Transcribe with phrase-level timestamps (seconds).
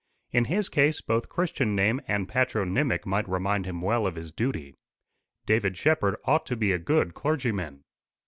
[0.31, 4.73] In his case both Christian name and patronymic might remind him well of his duty.
[5.45, 7.83] David Shepherd ought to be a good clergyman.